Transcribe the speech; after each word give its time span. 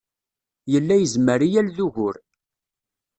Yella 0.71 0.95
yezmer 0.97 1.39
i 1.47 1.49
yal 1.53 1.67
d 1.75 1.77
ugur. 1.85 2.15